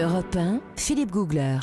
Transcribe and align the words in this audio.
Europe 0.00 0.34
1, 0.34 0.60
Philippe 0.76 1.10
Googler. 1.10 1.58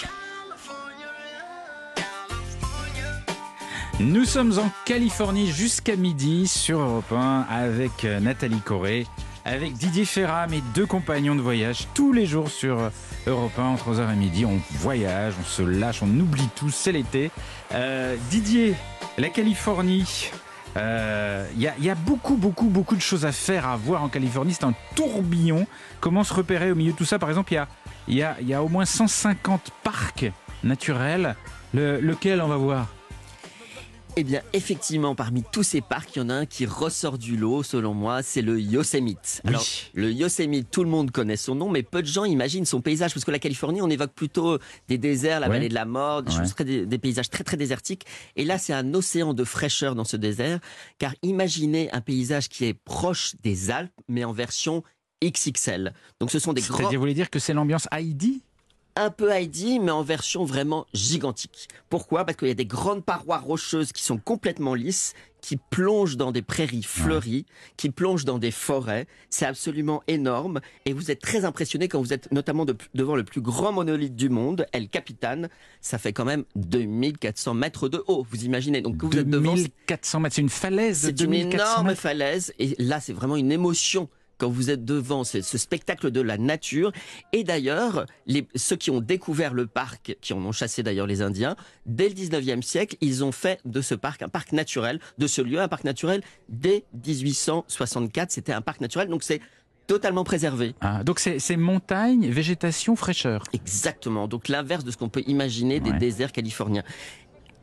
Nous 4.00 4.26
sommes 4.26 4.60
en 4.60 4.70
Californie 4.86 5.48
jusqu'à 5.48 5.96
midi 5.96 6.48
sur 6.48 6.80
Europe 6.80 7.12
1 7.12 7.48
avec 7.50 8.06
euh, 8.06 8.20
Nathalie 8.20 8.60
Corée, 8.60 9.08
avec 9.44 9.74
Didier 9.74 10.06
Ferrat, 10.06 10.46
mes 10.46 10.62
deux 10.76 10.86
compagnons 10.86 11.34
de 11.34 11.42
voyage, 11.42 11.88
tous 11.96 12.14
les 12.14 12.28
jours 12.28 12.52
sur 12.52 12.78
euh, 12.78 12.90
Europe 13.26 13.58
1 13.58 13.64
entre 13.64 13.94
11h 13.96 14.14
et 14.14 14.16
midi. 14.16 14.46
On 14.46 14.60
voyage, 14.78 15.34
on 15.42 15.46
se 15.46 15.64
lâche, 15.64 16.04
on 16.04 16.20
oublie 16.20 16.50
tout, 16.56 16.70
c'est 16.70 16.92
l'été. 16.92 17.32
Euh, 17.74 18.18
Didier, 18.30 18.76
la 19.18 19.30
Californie. 19.30 20.30
Il 20.76 20.82
a, 21.66 21.76
y, 21.80 21.90
a 21.90 21.96
beaucoup, 21.96 22.36
beaucoup, 22.36 22.68
beaucoup 22.68 22.96
de 22.96 23.02
choses 23.02 23.26
à 23.26 23.32
faire, 23.32 23.68
à 23.68 23.78
voir 23.78 24.04
en 24.04 24.10
Californie. 24.10 24.54
C'est 24.54 24.64
un 24.64 24.76
tourbillon. 24.94 25.66
Comment 26.02 26.24
se 26.24 26.32
repérer 26.32 26.72
au 26.72 26.76
milieu 26.76 26.92
de 26.92 26.98
tout 26.98 27.04
ça? 27.04 27.18
Par 27.18 27.30
exemple, 27.30 27.52
il 27.52 27.56
y 27.56 27.58
a, 27.58 27.68
y, 28.08 28.22
a, 28.24 28.40
y 28.42 28.54
a 28.54 28.64
au 28.64 28.70
moins 28.70 28.86
150 28.86 29.72
parcs 29.84 30.26
naturels. 30.64 31.36
Le, 31.74 32.00
lequel 32.00 32.42
on 32.42 32.48
va 32.48 32.58
voir? 32.58 32.88
Eh 34.20 34.24
bien, 34.24 34.42
effectivement, 34.54 35.14
parmi 35.14 35.44
tous 35.52 35.62
ces 35.62 35.80
parcs, 35.80 36.16
il 36.16 36.20
y 36.20 36.22
en 36.24 36.30
a 36.30 36.34
un 36.34 36.46
qui 36.48 36.66
ressort 36.66 37.20
du 37.20 37.38
lot, 37.38 37.62
selon 37.62 37.94
moi, 37.94 38.24
c'est 38.24 38.42
le 38.42 38.60
Yosemite. 38.60 39.42
Oui. 39.44 39.50
Alors, 39.50 39.64
le 39.94 40.12
Yosemite, 40.12 40.72
tout 40.72 40.84
le 40.84 40.90
monde 40.90 41.12
connaît 41.12 41.38
son 41.38 41.54
nom, 41.54 41.70
mais 41.70 41.84
peu 41.84 42.02
de 42.02 42.08
gens 42.08 42.26
imaginent 42.26 42.66
son 42.66 42.82
paysage, 42.82 43.14
parce 43.14 43.24
que 43.26 43.30
la 43.30 43.38
Californie, 43.38 43.80
on 43.80 43.90
évoque 43.92 44.14
plutôt 44.14 44.58
des 44.88 44.98
déserts, 44.98 45.40
la 45.40 45.48
Ouais. 45.50 45.54
vallée 45.58 45.70
de 45.70 45.76
la 45.76 45.86
mort, 45.86 46.24
des, 46.24 46.32
Ouais. 46.32 46.40
choses 46.40 46.56
très- 46.56 46.64
des, 46.66 46.88
des 46.88 46.98
paysages 46.98 47.30
très 47.30 47.44
très 47.44 47.58
désertiques. 47.58 48.06
Et 48.36 48.44
là, 48.44 48.58
c'est 48.58 48.74
un 48.74 48.92
océan 48.96 49.36
de 49.36 49.44
fraîcheur 49.44 49.94
dans 49.94 50.04
ce 50.06 50.18
désert, 50.18 50.62
car 50.98 51.14
imaginez 51.22 51.92
un 51.92 52.02
paysage 52.02 52.50
qui 52.50 52.66
est 52.66 52.74
proche 52.74 53.36
des 53.44 53.70
Alpes, 53.70 53.92
mais 54.08 54.24
en 54.24 54.32
version 54.34 54.82
XXL. 55.24 55.94
Donc, 56.20 56.32
ce 56.32 56.40
sont 56.40 56.54
des 56.54 56.62
grands 56.62 56.78
C'est-à-dire, 56.78 57.00
vous 57.00 57.04
voulez 57.04 57.14
dire 57.14 57.30
que 57.30 57.40
c'est 57.40 57.54
l'ambiance 57.54 57.88
Heidi? 57.92 58.42
Un 59.00 59.12
peu 59.12 59.30
Heidi, 59.32 59.80
mais 59.80 59.92
en 59.92 60.02
version 60.02 60.44
vraiment 60.44 60.88
gigantique. 60.92 61.68
Pourquoi? 61.88 62.26
Parce 62.26 62.36
qu'il 62.36 62.48
y 62.48 62.52
a 62.52 62.56
des 62.56 62.66
grandes 62.66 63.06
parois 63.06 63.38
rocheuses 63.38 63.92
qui 63.92 64.02
sont 64.04 64.18
complètement 64.18 64.74
lisses, 64.74 65.14
qui 65.40 65.58
plongent 65.58 66.18
dans 66.18 66.32
des 66.32 66.42
prairies 66.42 66.82
fleuries, 66.82 67.46
qui 67.78 67.92
plongent 67.92 68.26
dans 68.26 68.40
des 68.40 68.50
forêts. 68.50 69.06
C'est 69.30 69.46
absolument 69.46 70.02
énorme. 70.08 70.62
Et 70.88 70.94
vous 70.94 71.12
êtes 71.12 71.22
très 71.22 71.46
impressionné 71.46 71.88
quand 71.88 72.00
vous 72.02 72.12
êtes 72.12 72.32
notamment 72.32 72.66
de- 72.66 72.76
devant 72.96 73.16
le 73.16 73.24
plus 73.24 73.40
grand 73.40 73.72
monolithe 73.72 74.16
du 74.16 74.30
monde, 74.30 74.66
El 74.72 74.90
Capitan. 74.90 75.44
Ça 75.80 76.00
fait 76.00 76.12
quand 76.12 76.26
même 76.26 76.44
2400 76.56 77.54
mètres 77.54 77.90
de 77.90 78.04
haut. 78.08 78.26
Vous 78.32 78.46
imaginez 78.46 78.82
Donc, 78.82 79.04
vous 79.04 79.16
êtes 79.16 79.30
devant, 79.30 79.54
2400 79.54 80.20
mètres, 80.22 80.36
c'est 80.36 80.42
une 80.42 80.50
falaise 80.50 80.98
c'est 81.02 81.10
une 81.12 81.16
2400 81.18 81.82
énorme 81.82 81.96
falaise 81.96 82.52
et 82.58 82.76
là 82.80 83.00
c'est 83.00 83.14
vraiment 83.14 83.36
une 83.36 83.52
émotion 83.52 84.10
quand 84.38 84.50
vous 84.50 84.70
êtes 84.70 84.86
devant 84.86 85.24
ce, 85.24 85.42
ce 85.42 85.58
spectacle 85.58 86.12
de 86.12 86.22
la 86.22 86.38
nature. 86.38 86.92
Et 87.34 87.44
d'ailleurs, 87.44 88.06
ceux 88.56 88.76
qui 88.76 88.92
ont 88.92 89.02
découvert 89.02 89.54
le 89.54 89.68
parc, 89.68 90.16
qui 90.22 90.34
en 90.34 90.44
ont 90.46 90.52
chassé 90.52 90.84
d'ailleurs 90.84 91.08
les 91.08 91.22
Indiens, 91.22 91.56
dès 91.86 92.10
le 92.10 92.16
19e 92.16 92.62
siècle, 92.62 92.96
ils 93.02 93.24
ont 93.24 93.32
fait 93.32 93.60
de 93.66 93.82
ce 93.82 93.96
parc 93.96 94.22
un 94.22 94.30
parc 94.30 94.52
naturel, 94.52 95.00
de 95.18 95.28
ce 95.28 95.42
lieu 95.42 95.60
un 95.60 95.68
parc 95.68 95.84
naturel 95.84 96.22
dès 96.50 96.86
1864. 97.42 98.32
C'était 98.32 98.54
un 98.54 98.62
parc 98.62 98.82
naturel, 98.82 99.08
donc 99.10 99.24
c'est 99.24 99.42
totalement 99.88 100.24
préservé. 100.26 100.76
Ah, 100.82 101.04
donc 101.04 101.18
c'est 101.20 101.40
c'est 101.40 101.56
montagne, 101.56 102.30
végétation, 102.30 102.96
fraîcheur. 102.98 103.44
Exactement. 103.54 104.28
Donc 104.28 104.50
l'inverse 104.50 104.84
de 104.84 104.92
ce 104.92 104.98
qu'on 104.98 105.08
peut 105.10 105.24
imaginer 105.28 105.80
des 105.80 105.92
Ouais. 105.92 105.98
déserts 105.98 106.34
californiens. 106.34 106.84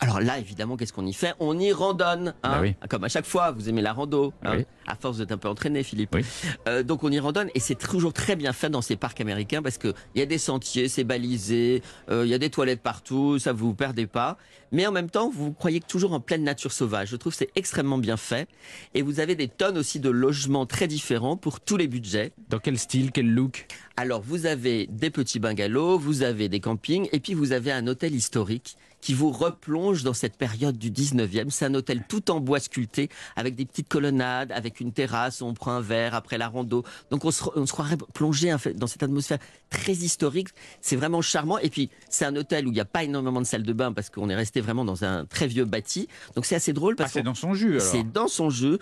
Alors 0.00 0.20
là, 0.20 0.39
évidemment, 0.39 0.77
qu'est-ce 0.77 0.92
qu'on 0.92 1.06
y 1.06 1.12
fait? 1.14 1.34
On 1.41 1.59
y 1.59 1.73
randonne, 1.73 2.34
hein 2.42 2.50
Bah 2.50 2.59
oui. 2.61 2.75
comme 2.91 3.05
à 3.05 3.09
chaque 3.09 3.25
fois. 3.25 3.53
Vous 3.53 3.69
aimez 3.69 3.81
la 3.81 3.92
rando, 3.92 4.33
hein 4.45 4.56
Oui. 4.59 4.67
à 4.86 4.97
force 4.97 5.17
vous 5.17 5.23
êtes 5.23 5.33
un 5.33 5.39
peu 5.39 5.48
entraîné, 5.48 5.83
Philippe. 5.83 6.11
Oui. 6.14 6.25
Euh, 6.69 6.83
donc 6.83 7.05
on 7.05 7.11
y 7.11 7.19
randonne 7.19 7.48
et 7.55 7.61
c'est 7.61 7.75
toujours 7.77 8.12
très 8.12 8.36
bien 8.36 8.53
fait 8.53 8.69
dans 8.69 8.83
ces 8.83 8.97
parcs 8.97 9.20
américains 9.20 9.62
parce 9.62 9.78
que 9.78 9.95
il 10.14 10.19
y 10.19 10.23
a 10.23 10.27
des 10.27 10.39
sentiers, 10.39 10.89
c'est 10.89 11.05
balisé, 11.05 11.83
euh, 12.11 12.25
il 12.27 12.31
y 12.31 12.34
a 12.34 12.39
des 12.39 12.51
toilettes 12.51 12.83
partout, 12.83 13.39
ça 13.39 13.53
vous 13.53 13.75
perdez 13.75 14.06
pas. 14.06 14.36
Mais 14.73 14.86
en 14.86 14.92
même 14.92 15.09
temps, 15.11 15.31
vous 15.31 15.53
croyez 15.53 15.78
que 15.81 15.86
toujours 15.86 16.12
en 16.12 16.20
pleine 16.20 16.42
nature 16.42 16.73
sauvage. 16.73 17.08
Je 17.11 17.17
trouve 17.17 17.33
que 17.33 17.39
c'est 17.39 17.51
extrêmement 17.55 17.98
bien 17.98 18.17
fait 18.17 18.48
et 18.95 19.02
vous 19.02 19.20
avez 19.20 19.36
des 19.36 19.46
tonnes 19.48 19.79
aussi 19.79 20.01
de 20.01 20.11
logements 20.11 20.67
très 20.67 20.89
différents 20.89 21.36
pour 21.36 21.61
tous 21.61 21.77
les 21.77 21.86
budgets. 21.86 22.33
Dans 22.51 22.58
quel 22.58 22.79
style, 22.79 23.13
quel 23.13 23.33
look? 23.33 23.67
Alors, 23.96 24.20
vous 24.23 24.46
avez 24.46 24.89
des 24.89 25.11
petits 25.11 25.39
bungalows, 25.39 25.98
vous 25.98 26.23
avez 26.23 26.48
des 26.48 26.58
campings, 26.58 27.08
et 27.13 27.20
puis 27.20 27.33
vous 27.35 27.52
avez 27.52 27.70
un 27.70 27.86
hôtel 27.86 28.13
historique 28.13 28.77
qui 29.05 29.13
vous 29.13 29.31
replonge 29.31 30.03
dans 30.03 30.15
cette 30.15 30.39
période 30.39 30.79
du 30.79 30.91
19e. 30.91 31.51
C'est 31.51 31.67
un 31.67 31.75
hôtel 31.75 32.05
tout 32.09 32.31
en 32.31 32.41
bois 32.41 32.59
sculpté, 32.59 33.11
avec 33.37 33.55
des 33.55 33.67
petites 33.67 33.87
colonnades, 33.87 34.51
avec 34.51 34.81
une 34.81 34.92
terrasse, 34.92 35.42
où 35.42 35.45
on 35.45 35.53
prend 35.53 35.73
un 35.73 35.83
verre 35.83 36.15
après 36.15 36.39
la 36.39 36.48
rando. 36.48 36.85
Donc, 37.11 37.27
on 37.27 37.31
se, 37.31 37.45
on 37.55 37.67
se 37.67 37.73
croirait 37.73 37.98
plongé 38.14 38.57
dans 38.77 38.87
cette 38.87 39.03
atmosphère 39.03 39.37
très 39.69 39.93
historique. 39.93 40.48
C'est 40.81 40.97
vraiment 40.97 41.20
charmant. 41.20 41.59
Et 41.59 41.69
puis, 41.69 41.91
c'est 42.09 42.25
un 42.25 42.35
hôtel 42.35 42.67
où 42.67 42.70
il 42.70 42.75
n'y 42.75 42.81
a 42.81 42.87
pas 42.87 43.05
énormément 43.05 43.43
de 43.43 43.47
salles 43.47 43.63
de 43.63 43.73
bain, 43.75 43.93
parce 43.93 44.09
qu'on 44.09 44.31
est 44.31 44.35
resté 44.35 44.63
vraiment 44.63 44.87
dans 44.87 45.05
un 45.05 45.27
très 45.27 45.48
vieux 45.48 45.67
bâti. 45.67 46.09
Donc, 46.35 46.47
c'est 46.47 46.55
assez 46.55 46.73
drôle, 46.73 46.95
Ah, 46.97 47.03
parce 47.03 47.13
c'est 47.13 47.20
que 47.20 47.27
dans 47.27 47.35
son 47.35 47.53
alors. 47.53 47.83
c'est 47.83 48.11
dans 48.11 48.27
son 48.29 48.48
jeu 48.48 48.79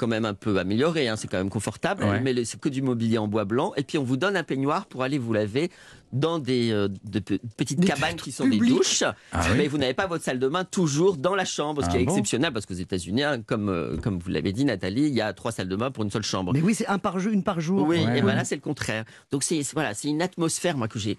quand 0.00 0.06
même 0.08 0.24
un 0.24 0.32
peu 0.34 0.58
amélioré, 0.58 1.08
hein, 1.08 1.16
c'est 1.16 1.28
quand 1.28 1.36
même 1.36 1.50
confortable, 1.50 2.02
Ouais. 2.04 2.20
mais 2.20 2.44
c'est 2.46 2.58
que 2.58 2.70
du 2.70 2.80
mobilier 2.80 3.18
en 3.18 3.28
bois 3.28 3.44
blanc. 3.44 3.72
Et 3.76 3.82
puis 3.82 3.98
on 3.98 4.02
vous 4.02 4.16
donne 4.16 4.34
un 4.36 4.42
peignoir 4.42 4.86
pour 4.86 5.02
aller 5.02 5.18
vous 5.18 5.34
laver 5.34 5.70
dans 6.12 6.38
des 6.38 6.72
euh, 6.72 6.88
de 7.04 7.18
pe- 7.18 7.38
petites 7.58 7.78
Des 7.78 7.86
cabanes 7.86 8.16
qui 8.16 8.32
sont 8.32 8.48
des 8.48 8.56
douches. 8.58 9.04
Ah 9.32 9.42
oui 9.50 9.58
Mais 9.58 9.68
vous 9.68 9.76
n'avez 9.78 9.92
pas 9.94 10.06
votre 10.06 10.24
salle 10.24 10.38
de 10.38 10.48
bain 10.48 10.64
toujours 10.64 11.18
dans 11.18 11.34
la 11.34 11.44
chambre, 11.44 11.82
ce 11.82 11.88
Ah 11.88 11.90
qui 11.92 11.98
est 11.98 12.04
bon 12.04 12.12
exceptionnel 12.12 12.52
parce 12.52 12.64
qu'aux 12.66 12.74
États-Unis, 12.74 13.22
hein, 13.22 13.42
comme 13.46 13.68
euh, 13.68 13.98
comme 13.98 14.18
vous 14.18 14.30
l'avez 14.30 14.52
dit 14.52 14.64
Nathalie, 14.64 15.02
il 15.02 15.14
y 15.14 15.20
a 15.20 15.32
trois 15.34 15.52
salles 15.52 15.68
de 15.68 15.76
bain 15.76 15.90
pour 15.90 16.02
une 16.02 16.10
seule 16.10 16.22
chambre. 16.24 16.52
Mais 16.54 16.62
oui, 16.62 16.74
c'est 16.74 16.86
un 16.88 16.98
par 16.98 17.20
jour, 17.20 17.30
une 17.32 17.44
par 17.44 17.60
jour. 17.60 17.86
Oui, 17.86 17.98
Ouais, 17.98 18.02
et 18.02 18.06
ouais. 18.06 18.22
ben 18.22 18.34
là 18.34 18.44
c'est 18.44 18.56
le 18.56 18.60
contraire. 18.62 19.04
Donc 19.30 19.42
c'est 19.44 19.62
c'est- 19.62 19.74
voilà, 19.74 19.92
c'est 19.94 20.08
une 20.08 20.22
atmosphère 20.22 20.76
moi 20.78 20.88
que 20.88 20.98
j'ai 20.98 21.18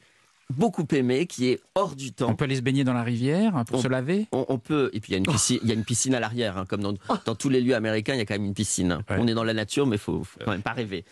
beaucoup 0.52 0.86
aimée, 0.92 1.26
qui 1.26 1.48
est 1.50 1.60
hors 1.76 1.96
du 1.96 2.12
temps. 2.14 2.30
On 2.30 2.36
peut 2.36 2.44
aller 2.46 2.56
se 2.58 2.62
baigner 2.62 2.84
dans 2.84 2.94
la 2.94 3.04
rivière 3.04 3.64
pour 3.68 3.80
On- 3.80 3.82
se 3.82 3.88
laver 3.88 4.28
On, 4.32 4.46
on 4.50 4.60
peut, 4.60 4.90
et 4.94 5.00
puis 5.00 5.10
il 5.10 5.14
y 5.14 5.16
a 5.16 5.18
une 5.20 5.26
piscine, 5.26 5.60
il 5.64 5.70
y 5.70 5.72
a 5.72 5.76
une 5.76 5.84
piscine 5.86 6.14
à 6.16 6.20
l'arrière, 6.20 6.58
hein, 6.58 6.66
comme 6.68 6.82
dans, 6.82 6.94
dans 7.26 7.36
tous 7.36 7.50
les 7.50 7.62
lieux 7.62 7.76
américains, 7.76 8.14
il 8.14 8.18
y 8.18 8.22
a 8.22 8.26
quand 8.26 8.36
même 8.36 8.46
une 8.46 8.54
piscine. 8.54 9.00
Ouais. 9.10 9.18
On 9.20 9.28
est 9.28 9.34
dans 9.34 9.44
la 9.44 9.54
nature, 9.54 9.88
mais 9.88 9.98
faut, 9.98 10.24
faut 10.24 10.40
quand 10.46 10.52
même 10.52 10.62
pas 10.62 10.74
rêver. 10.74 11.06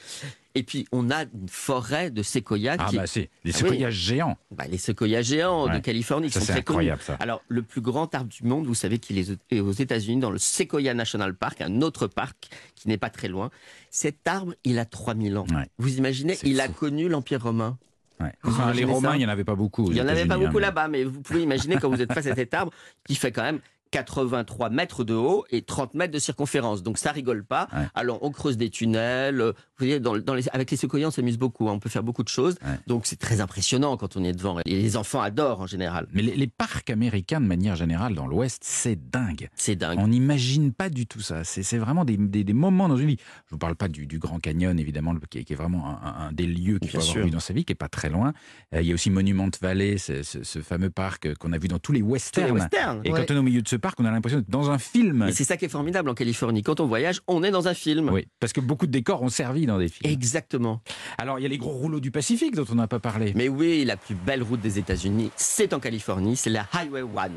Et 0.56 0.64
puis 0.64 0.88
on 0.92 1.12
a 1.12 1.24
une 1.24 1.48
forêt 1.48 2.10
de 2.10 2.24
séquoias, 2.24 2.76
Ah 2.80 2.88
qui, 2.90 2.96
bah 2.98 3.06
c'est 3.08 3.30
des 3.46 3.52
Ah 3.54 3.58
séquoias 3.58 3.88
oui. 3.88 3.94
géants. 3.94 4.38
bah, 4.52 4.66
les 4.70 4.80
séquoias 4.80 5.22
géants 5.22 5.68
de. 5.68 5.78
Californie, 5.80 6.28
qui 6.28 6.34
Ça 6.34 6.40
sont 6.40 6.46
c'est 6.48 6.52
très 6.54 6.64
connus. 6.64 6.78
incroyable 6.90 7.02
ça. 7.04 7.16
Alors 7.20 7.42
le 7.48 7.62
plus 7.62 7.82
grand 7.82 8.14
arbre 8.16 8.30
du 8.30 8.44
monde, 8.44 8.66
vous 8.66 8.74
savez 8.76 8.98
qu'il 8.98 9.18
est 9.20 9.60
aux- 9.60 9.72
États-Unis, 9.72 10.20
dans 10.20 10.32
le 10.32 10.40
Sequoia 10.40 10.94
National 10.96 11.36
Park, 11.36 11.62
un 11.62 11.82
autre 11.82 12.08
parc 12.08 12.50
qui 12.76 12.88
n'est 12.88 12.98
pas 12.98 13.10
très 13.12 13.28
loin. 13.28 13.52
Cet 13.92 14.28
arbre, 14.28 14.54
il 14.64 14.80
a 14.80 14.86
3000 14.86 15.38
ans. 15.38 15.46
Ouais. 15.52 15.68
Vous 15.78 15.98
imaginez, 15.98 16.38
il 16.44 16.60
a 16.62 16.68
connu 16.68 17.08
l'Empire 17.10 17.44
romain. 17.44 17.78
Ouais. 18.22 18.34
Vous 18.44 18.52
Enfin, 18.52 18.72
les 18.72 18.82
imaginez 18.82 18.92
Romains, 18.94 19.16
il 19.16 19.20
n'y 19.20 19.26
en 19.26 19.30
avait 19.30 19.44
pas 19.44 19.56
beaucoup. 19.56 19.86
Il 19.88 19.94
n'y 19.94 20.02
en 20.02 20.08
avait 20.08 20.26
pas 20.26 20.38
beaucoup 20.38 20.58
hein, 20.58 20.62
là-bas, 20.62 20.88
mais 20.88 21.04
vous 21.04 21.22
pouvez 21.22 21.42
imaginer 21.42 21.78
quand 21.78 21.90
vous 21.90 22.02
êtes 22.02 22.12
face 22.14 22.28
à 22.28 22.36
cet 22.36 22.54
arbre 22.54 22.72
qui 23.08 23.16
fait 23.16 23.32
quand 23.32 23.44
même 23.44 23.60
83 23.92 24.70
mètres 24.70 25.04
de 25.04 25.14
haut 25.14 25.46
et 25.50 25.62
30 25.62 25.94
mètres 25.96 26.14
de 26.14 26.20
circonférence. 26.20 26.84
Donc 26.84 26.98
ça 26.98 27.12
rigole 27.12 27.44
pas. 27.44 27.68
Ouais. 27.74 27.88
Alors 27.96 28.20
on 28.22 28.32
creuse 28.32 28.58
des 28.58 28.70
tunnels. 28.70 29.54
Vous 29.80 29.86
voyez, 29.86 30.00
dans, 30.00 30.18
dans 30.18 30.34
les, 30.34 30.44
avec 30.52 30.70
les 30.72 30.78
séquoias, 30.78 31.08
on 31.08 31.12
s'amuse 31.12 31.38
beaucoup. 31.38 31.70
hein, 31.70 31.74
On 31.74 31.80
peut 31.80 31.90
faire 31.90 32.04
beaucoup 32.04 32.24
de 32.24 32.28
choses. 32.30 32.56
Ouais. 32.64 32.78
Donc 32.88 33.06
c'est 33.06 33.16
très 33.18 33.42
impressionnant 33.42 33.96
quand 33.98 34.18
on 34.18 34.24
est 34.24 34.34
devant. 34.34 34.60
Et 34.66 34.82
les 34.82 34.98
enfants 34.98 35.22
adorent 35.22 35.62
en 35.62 35.68
général. 35.68 36.08
Mais 36.14 36.22
les, 36.22 36.36
les 36.36 36.48
parcs 36.48 36.90
américains, 36.90 37.40
de 37.42 37.46
manière 37.46 37.76
générale, 37.76 38.14
dans 38.16 38.28
l'Ouest, 38.28 38.62
c'est 38.66 38.98
dingue. 39.10 39.50
C'est 39.56 39.76
dingue. 39.76 39.98
On 40.02 40.08
n'imagine 40.08 40.72
pas 40.74 40.90
du 40.90 41.06
tout 41.08 41.22
ça. 41.22 41.44
C'est 41.44 41.78
vraiment 41.78 42.06
des, 42.06 42.18
des- 42.18 42.44
des 42.44 42.54
moments 42.54 42.90
dans 42.90 42.98
une 42.98 43.08
vie. 43.08 43.18
Je 43.20 43.24
ne 43.48 43.52
vous 43.52 43.58
parle 43.58 43.76
pas 43.76 43.88
du, 43.88 44.06
du 44.08 44.20
Grand 44.20 44.40
Canyon, 44.40 44.78
évidemment, 44.80 45.16
qui 45.30 45.40
est, 45.40 45.44
qui 45.44 45.54
est 45.54 45.56
vraiment 45.56 45.98
un, 46.04 46.32
des 46.32 46.46
lieux 46.46 46.80
qu'il 46.80 46.90
faut 46.90 46.98
avoir 46.98 47.12
sûr. 47.14 47.26
vu 47.26 47.32
dans 47.32 47.40
sa 47.40 47.54
vie, 47.54 47.64
qui 47.66 47.72
est 47.74 47.76
pas 47.76 47.90
très 47.90 48.10
loin. 48.10 48.34
Euh, 48.74 48.82
il 48.82 48.88
y 48.88 48.92
a 48.92 48.94
aussi 48.94 49.10
Monument 49.10 49.50
Valley, 49.62 49.98
ce, 49.98 50.24
ce- 50.24 50.44
ce 50.44 50.60
fameux 50.60 50.90
parc 50.90 51.34
qu'on 51.36 51.54
a 51.54 51.58
vu 51.58 51.68
dans 51.68 51.80
tous 51.80 51.92
les 51.92 52.00
Tous 52.02 52.06
les 52.06 52.12
westerns. 52.12 52.52
westerns. 52.52 53.02
Et 53.06 53.12
Ouais. 53.12 53.20
quand 53.26 53.34
on 53.34 53.36
est 53.36 53.40
au 53.40 53.44
milieu 53.44 53.62
de 53.62 53.68
ce 53.68 53.76
parc, 53.76 54.00
on 54.00 54.06
a 54.06 54.12
l'impression 54.12 54.40
d'être 54.40 54.50
dans 54.50 54.70
un 54.72 54.78
film. 54.78 55.26
Mais 55.26 55.32
c'est 55.32 55.44
ça 55.44 55.58
qui 55.58 55.66
est 55.66 55.70
formidable 55.70 56.10
en 56.10 56.14
Californie. 56.14 56.64
Quand 56.64 56.80
on 56.80 56.88
voyage, 56.88 57.22
on 57.28 57.44
est 57.44 57.52
dans 57.52 57.68
un 57.68 57.74
film. 57.74 58.10
Oui, 58.10 58.28
parce 58.40 58.54
que 58.54 58.62
beaucoup 58.62 58.86
de 58.88 58.92
décors 58.92 59.22
ont 59.22 59.30
servi 59.30 59.66
dans 59.70 59.80
des 59.80 59.88
films. 59.88 60.12
Exactement. 60.12 60.82
Alors, 61.18 61.40
il 61.40 61.44
y 61.44 61.46
a 61.46 61.50
les 61.50 61.58
gros 61.58 61.72
rouleaux 61.72 62.00
du 62.00 62.12
Pacifique 62.12 62.56
dont 62.56 62.66
on 62.72 62.76
n'a 62.76 62.88
pas 62.88 63.00
parlé. 63.00 63.34
Mais 63.36 63.48
oui, 63.48 63.86
la 63.86 63.98
plus 63.98 64.16
belle 64.16 64.44
route 64.44 64.62
des 64.62 64.80
États-Unis, 64.80 65.32
c'est 65.36 65.74
en 65.74 65.80
Californie, 65.80 66.36
c'est 66.36 66.50
la 66.50 66.68
Highway 66.74 67.02
1. 67.02 67.30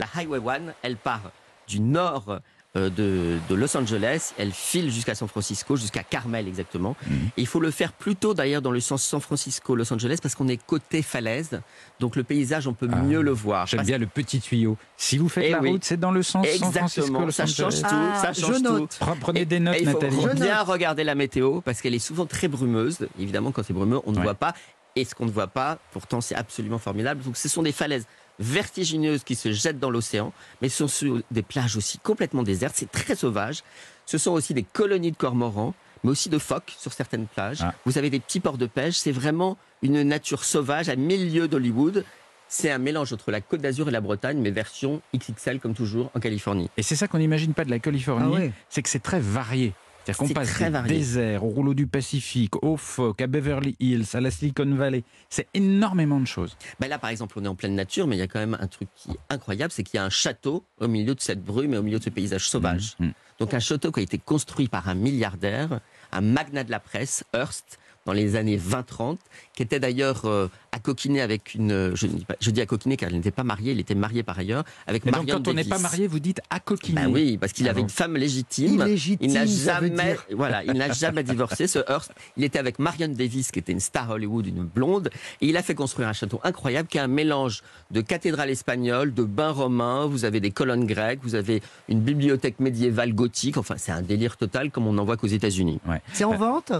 La 0.00 0.06
Highway 0.14 0.38
1, 0.38 0.72
elle 0.82 0.96
part 0.96 1.32
du 1.68 1.80
nord 1.80 2.40
de, 2.80 3.38
de 3.50 3.54
Los 3.54 3.76
Angeles, 3.76 4.32
elle 4.38 4.50
file 4.52 4.90
jusqu'à 4.90 5.14
San 5.14 5.28
Francisco, 5.28 5.76
jusqu'à 5.76 6.02
Carmel 6.02 6.48
exactement. 6.48 6.96
Mhm. 7.06 7.16
Et 7.36 7.42
il 7.42 7.46
faut 7.46 7.60
le 7.60 7.70
faire 7.70 7.92
plutôt 7.92 8.32
d'ailleurs 8.32 8.62
dans 8.62 8.70
le 8.70 8.80
sens 8.80 9.02
San 9.02 9.20
Francisco-Los 9.20 9.92
Angeles 9.92 10.18
parce 10.22 10.34
qu'on 10.34 10.48
est 10.48 10.56
côté 10.56 11.02
falaise, 11.02 11.60
donc 12.00 12.16
le 12.16 12.24
paysage 12.24 12.66
on 12.66 12.72
peut 12.72 12.88
Ah, 12.90 12.96
mieux 12.96 13.20
le 13.20 13.30
voir. 13.32 13.66
J'aime 13.66 13.78
Parce- 13.78 13.88
bien 13.88 13.98
le 13.98 14.06
petit 14.06 14.40
tuyau. 14.40 14.76
Si 14.96 15.18
vous 15.18 15.28
faites 15.28 15.44
Eh 15.48 15.50
la 15.50 15.60
oui. 15.60 15.70
route, 15.72 15.84
c'est 15.84 15.98
dans 16.00 16.12
le 16.12 16.22
sens 16.22 16.46
San 16.46 16.72
Francisco. 16.72 16.88
Exactement, 17.02 17.24
Los 17.26 17.30
ça 17.32 17.46
change 17.46 17.74
Angeles. 17.74 17.82
tout, 17.88 17.94
Ah, 18.14 18.18
ça 18.22 18.32
je 18.32 18.40
change 18.40 18.56
tout. 18.56 18.62
note. 18.62 18.98
Prenez 19.20 19.44
des 19.44 19.56
Et- 19.56 19.60
notes, 19.60 19.74
et 19.76 19.82
il 19.82 19.88
faut 19.88 20.00
Nathalie. 20.00 20.16
Je 20.22 20.28
bien 20.42 20.58
note. 20.58 20.66
regarder 20.68 21.04
la 21.04 21.14
météo 21.14 21.60
parce 21.60 21.82
qu'elle 21.82 21.94
est 21.94 21.98
souvent 21.98 22.24
très 22.26 22.48
brumeuse. 22.48 23.06
Évidemment, 23.20 23.50
quand 23.52 23.62
c'est 23.62 23.74
brumeux, 23.74 24.00
on 24.06 24.12
ne 24.12 24.16
Ouais. 24.16 24.22
voit 24.22 24.34
pas. 24.34 24.54
Et 24.96 25.04
ce 25.06 25.14
qu'on 25.14 25.24
ne 25.26 25.30
voit 25.30 25.46
pas, 25.46 25.78
pourtant, 25.92 26.20
c'est 26.20 26.34
absolument 26.34 26.78
formidable. 26.78 27.22
Donc, 27.22 27.36
ce 27.38 27.48
sont 27.48 27.62
des 27.62 27.72
falaises 27.72 28.06
vertigineuses 28.42 29.24
qui 29.24 29.34
se 29.34 29.52
jettent 29.52 29.78
dans 29.78 29.90
l'océan, 29.90 30.32
mais 30.60 30.68
ce 30.68 30.78
sont 30.78 30.88
sur 30.88 31.20
des 31.30 31.42
plages 31.42 31.76
aussi 31.76 31.98
complètement 31.98 32.42
désertes. 32.42 32.74
C'est 32.76 32.90
très 32.90 33.14
sauvage. 33.14 33.62
Ce 34.06 34.18
sont 34.18 34.32
aussi 34.32 34.52
des 34.54 34.64
colonies 34.64 35.12
de 35.12 35.16
cormorans. 35.16 35.74
mais 36.04 36.10
aussi 36.10 36.28
de 36.28 36.38
phoques 36.38 36.74
sur 36.78 36.92
certaines 36.92 37.26
plages. 37.26 37.58
Ah. 37.62 37.74
Vous 37.86 37.96
avez 37.96 38.10
des 38.10 38.18
petits 38.18 38.40
ports 38.40 38.58
de 38.58 38.66
pêche. 38.66 38.96
C'est 38.96 39.12
vraiment 39.12 39.56
une 39.82 40.02
nature 40.02 40.42
sauvage 40.44 40.88
à 40.88 40.96
milieu 40.96 41.46
d'Hollywood. 41.46 42.04
C'est 42.48 42.70
un 42.72 42.78
mélange 42.78 43.12
entre 43.12 43.30
la 43.30 43.40
Côte 43.40 43.60
d'Azur 43.60 43.88
et 43.88 43.92
la 43.92 44.00
Bretagne, 44.00 44.38
mais 44.38 44.50
version 44.50 45.00
XXL 45.16 45.60
comme 45.60 45.74
toujours 45.74 46.10
en 46.14 46.20
Californie. 46.20 46.68
Et 46.76 46.82
c'est 46.82 46.96
ça 46.96 47.06
qu'on 47.08 47.18
n'imagine 47.18 47.54
pas 47.54 47.64
de 47.64 47.70
la 47.70 47.78
Californie, 47.78 48.32
Ah 48.34 48.38
ouais. 48.40 48.52
c'est 48.68 48.82
que 48.82 48.88
c'est 48.90 48.98
très 49.02 49.20
varié. 49.20 49.72
C'est-à-dire 50.04 50.18
qu'on 50.18 50.26
C'est 50.26 50.34
passe 50.34 50.58
des 50.58 50.68
varié. 50.68 50.96
déserts 50.98 51.44
au 51.44 51.48
rouleau 51.48 51.74
du 51.74 51.86
Pacifique, 51.86 52.62
au 52.64 52.76
phoque, 52.76 53.20
à 53.20 53.26
Beverly 53.26 53.76
Hills, 53.78 54.06
à 54.14 54.20
la 54.20 54.30
Silicon 54.30 54.74
Valley. 54.74 55.04
C'est 55.30 55.46
énormément 55.54 56.18
de 56.20 56.26
choses. 56.26 56.56
Ben 56.80 56.88
là, 56.88 56.98
par 56.98 57.10
exemple, 57.10 57.38
on 57.38 57.44
est 57.44 57.48
en 57.48 57.54
pleine 57.54 57.74
nature, 57.74 58.06
mais 58.06 58.16
il 58.16 58.18
y 58.18 58.22
a 58.22 58.26
quand 58.26 58.40
même 58.40 58.56
un 58.60 58.66
truc 58.66 58.88
qui 58.96 59.10
est 59.12 59.18
incroyable, 59.30 59.72
c'est 59.72 59.82
qu'il 59.84 59.98
y 59.98 60.00
a 60.00 60.04
un 60.04 60.10
château 60.10 60.64
au 60.80 60.88
milieu 60.88 61.14
de 61.14 61.20
cette 61.20 61.42
brume 61.44 61.74
et 61.74 61.76
au 61.78 61.82
milieu 61.82 61.98
de 61.98 62.04
ce 62.04 62.10
paysage 62.10 62.48
sauvage. 62.48 62.94
Mhm. 62.98 63.12
Donc 63.38 63.54
un 63.54 63.60
château 63.60 63.92
qui 63.92 64.00
a 64.00 64.02
été 64.02 64.18
construit 64.18 64.68
par 64.68 64.88
un 64.88 64.94
milliardaire, 64.94 65.80
un 66.12 66.20
magnat 66.20 66.64
de 66.64 66.70
la 66.70 66.80
presse, 66.80 67.24
Hearst, 67.34 67.78
dans 68.04 68.12
les 68.12 68.34
années 68.36 68.58
20-30, 68.58 69.16
qui 69.54 69.62
était 69.62 69.78
d'ailleurs 69.78 70.24
euh, 70.24 70.48
à 70.72 70.78
coquiner 70.80 71.20
avec 71.20 71.54
une... 71.54 71.92
Je 71.94 72.06
dis, 72.06 72.24
pas- 72.24 72.34
je 72.40 72.50
dis 72.50 72.60
à 72.60 72.66
coquiner 72.66 72.96
car 72.96 73.10
il 73.10 73.16
n'était 73.16 73.30
pas 73.30 73.44
marié, 73.44 73.72
il 73.72 73.80
était 73.80 73.94
marié 73.94 74.22
par 74.22 74.38
ailleurs, 74.38 74.64
avec 74.86 75.02
Et 75.06 75.10
donc 75.10 75.20
Marion 75.26 75.36
quand 75.36 75.48
on 75.48 75.54
n'est 75.54 75.62
pas 75.64 75.78
marié, 75.78 76.06
vous 76.08 76.18
dites 76.18 76.40
à 76.50 76.58
coquiner. 76.58 77.02
Ben 77.02 77.08
oui, 77.12 77.38
parce 77.38 77.52
qu'il 77.52 77.66
Ah 77.68 77.70
avait 77.70 77.80
bon. 77.80 77.86
une 77.86 77.90
femme 77.90 78.16
légitime. 78.16 78.74
Illégitime, 78.74 79.18
il 79.28 79.32
n'a 79.32 79.46
jamais, 79.46 80.16
voilà, 80.32 80.64
il 80.64 80.72
n'a 80.72 80.90
jamais 80.92 81.22
divorcé, 81.22 81.66
ce 81.66 81.78
Hearst. 81.88 82.12
Il 82.36 82.44
était 82.44 82.58
avec 82.58 82.78
Marion 82.78 83.08
Davis, 83.08 83.50
qui 83.52 83.58
était 83.60 83.72
une 83.72 83.80
star 83.80 84.10
Hollywood, 84.10 84.46
une 84.46 84.64
blonde, 84.64 85.10
et 85.40 85.46
il 85.46 85.56
a 85.56 85.62
fait 85.62 85.74
construire 85.74 86.08
un 86.08 86.12
château 86.12 86.40
incroyable 86.42 86.88
qui 86.88 86.98
est 86.98 87.02
un 87.02 87.06
mélange 87.08 87.62
de 87.90 88.00
cathédrale 88.00 88.50
espagnole, 88.50 89.14
de 89.14 89.22
bains 89.22 89.50
romains. 89.52 90.06
Vous 90.06 90.24
avez 90.24 90.40
des 90.40 90.50
colonnes 90.50 90.86
grecques, 90.86 91.20
vous 91.22 91.34
avez 91.36 91.62
une 91.88 92.00
bibliothèque 92.00 92.58
médiévale 92.58 93.14
gothique. 93.14 93.58
Enfin, 93.58 93.76
c'est 93.78 93.92
un 93.92 94.02
délire 94.02 94.36
total, 94.36 94.70
comme 94.70 94.86
on 94.86 94.92
n'en 94.94 95.04
voit 95.04 95.16
qu'aux 95.16 95.26
États-Unis. 95.28 95.78
C'est 96.12 96.24
en 96.24 96.34
vente? 96.36 96.72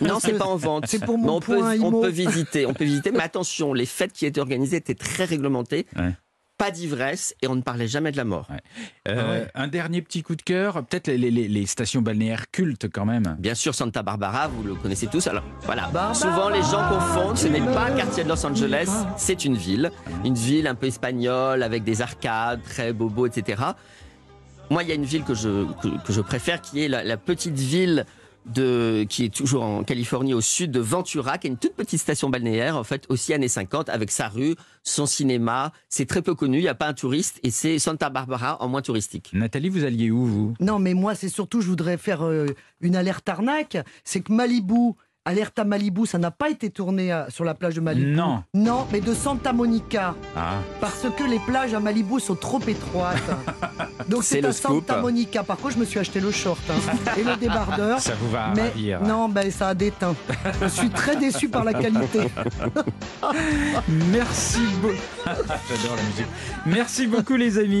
Non, 0.00 0.18
c'est 0.20 0.32
pas 0.38 0.46
en 0.46 0.56
vente. 0.56 0.84
C'est 0.86 1.04
pour 1.04 1.18
mon 1.18 1.36
on 1.36 1.40
peut, 1.40 1.60
on 1.82 2.08
visiter, 2.08 2.66
on 2.66 2.74
peut 2.74 2.84
visiter. 2.84 3.10
Mais 3.12 3.22
attention, 3.22 3.72
les 3.74 3.86
fêtes 3.86 4.12
qui 4.12 4.26
étaient 4.26 4.40
organisées 4.40 4.76
étaient 4.76 4.94
très 4.94 5.24
réglementées. 5.24 5.86
Ouais. 5.96 6.12
Pas 6.58 6.70
d'ivresse 6.70 7.34
et 7.42 7.48
on 7.48 7.54
ne 7.54 7.60
parlait 7.60 7.86
jamais 7.86 8.12
de 8.12 8.16
la 8.16 8.24
mort. 8.24 8.48
Euh, 9.08 9.14
Ah 9.20 9.30
ouais. 9.30 9.46
Un 9.54 9.68
dernier 9.68 10.00
petit 10.00 10.22
coup 10.22 10.34
de 10.36 10.40
cœur, 10.40 10.82
peut-être 10.86 11.08
les, 11.08 11.30
les- 11.30 11.48
les 11.48 11.66
stations 11.66 12.00
balnéaires 12.00 12.50
cultes 12.50 12.88
quand 12.90 13.04
même. 13.04 13.36
Bien 13.38 13.54
sûr, 13.54 13.74
Santa 13.74 14.02
Barbara, 14.02 14.48
vous 14.48 14.62
le 14.62 14.74
connaissez 14.74 15.06
tous. 15.06 15.26
Alors 15.26 15.44
voilà, 15.64 15.82
Barbara, 15.92 16.14
souvent 16.14 16.48
les 16.48 16.62
gens 16.62 16.88
confondent. 16.88 17.36
Ce 17.36 17.46
n'est 17.46 17.60
pas 17.60 17.90
un 17.90 17.96
quartier 17.96 18.24
de 18.24 18.30
Los 18.30 18.46
Angeles, 18.46 18.88
c'est 19.18 19.44
une 19.44 19.56
ville, 19.58 19.90
une 20.24 20.32
ville 20.34 20.66
un 20.66 20.74
peu 20.74 20.86
espagnole 20.86 21.62
avec 21.62 21.84
des 21.84 22.00
arcades, 22.00 22.62
très 22.62 22.94
bobo, 22.94 23.26
etc. 23.26 23.62
Moi, 24.70 24.82
il 24.82 24.88
y 24.88 24.92
a 24.92 24.94
une 24.94 25.04
ville 25.04 25.24
que 25.24 25.34
je 25.34 25.66
que, 25.82 25.88
que 26.06 26.12
je 26.14 26.22
préfère, 26.22 26.62
qui 26.62 26.82
est 26.82 26.88
la, 26.88 27.04
la 27.04 27.18
petite 27.18 27.54
ville 27.58 28.06
de 28.46 29.04
qui 29.08 29.24
est 29.24 29.34
toujours 29.34 29.62
en 29.62 29.84
Californie 29.84 30.34
au 30.34 30.40
sud 30.40 30.70
de 30.70 30.80
Ventura, 30.80 31.38
qui 31.38 31.46
est 31.46 31.50
une 31.50 31.56
toute 31.56 31.74
petite 31.74 32.00
station 32.00 32.30
balnéaire, 32.30 32.76
en 32.76 32.84
fait 32.84 33.04
aussi 33.08 33.34
années 33.34 33.48
50, 33.48 33.88
avec 33.88 34.10
sa 34.10 34.28
rue, 34.28 34.54
son 34.82 35.06
cinéma. 35.06 35.72
C'est 35.88 36.06
très 36.06 36.22
peu 36.22 36.34
connu, 36.34 36.58
il 36.58 36.62
n'y 36.62 36.68
a 36.68 36.74
pas 36.74 36.88
un 36.88 36.94
touriste, 36.94 37.40
et 37.42 37.50
c'est 37.50 37.78
Santa 37.78 38.10
Barbara 38.10 38.62
en 38.62 38.68
moins 38.68 38.82
touristique. 38.82 39.30
Nathalie, 39.32 39.68
vous 39.68 39.84
alliez 39.84 40.10
où 40.10 40.24
vous? 40.24 40.54
Non, 40.60 40.78
mais 40.78 40.94
moi, 40.94 41.14
c'est 41.14 41.28
surtout, 41.28 41.60
je 41.60 41.68
voudrais 41.68 41.96
faire 41.98 42.24
euh, 42.24 42.46
une 42.80 42.96
alerte 42.96 43.28
arnaque. 43.28 43.78
C'est 44.04 44.20
que 44.20 44.32
Malibu, 44.32 44.94
alerte 45.26 45.58
à 45.58 45.64
Malibu, 45.64 46.06
ça 46.06 46.18
n'a 46.18 46.30
pas 46.30 46.48
été 46.48 46.70
tourné 46.70 47.12
euh, 47.12 47.28
sur 47.28 47.44
la 47.44 47.54
plage 47.54 47.74
de 47.74 47.80
Malibu. 47.80 48.12
Non. 48.12 48.44
Non, 48.54 48.86
mais 48.92 49.00
de 49.00 49.12
Santa 49.12 49.52
Monica. 49.52 50.14
Ah, 50.36 50.54
Parce 50.80 51.06
que 51.16 51.24
les 51.24 51.40
plages 51.40 51.74
à 51.74 51.80
Malibu 51.80 52.20
sont 52.20 52.36
trop 52.36 52.60
étroites. 52.66 53.16
Donc 54.08 54.22
C'est 54.22 54.44
à 54.44 54.52
scoop. 54.52 54.86
Santa 54.86 55.00
Monica. 55.02 55.42
Par 55.42 55.56
contre, 55.56 55.74
je 55.74 55.78
me 55.80 55.84
suis 55.84 55.98
acheté 55.98 56.20
le 56.20 56.30
short 56.30 56.60
hein, 56.70 56.74
et 57.18 57.24
le 57.24 57.36
débardeur. 57.36 58.00
ça 58.00 58.14
vous 58.20 58.30
va 58.30 58.52
mais 58.54 58.68
ravir. 58.68 59.02
non, 59.02 59.28
ben 59.28 59.50
ça 59.50 59.68
a 59.68 59.74
déteint. 59.74 60.14
Je 60.62 60.68
suis 60.68 60.90
très 60.90 61.16
déçu 61.16 61.48
par 61.48 61.64
la 61.64 61.74
qualité. 61.74 62.20
Merci 64.12 64.60
beaucoup. 64.80 64.94
J'adore 65.26 65.96
la 65.96 66.02
musique. 66.02 66.26
Merci 66.66 67.06
beaucoup 67.08 67.34
les 67.34 67.58
amis. 67.58 67.74